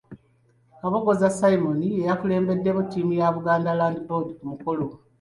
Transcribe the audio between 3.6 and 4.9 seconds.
Land Board ku mukolo.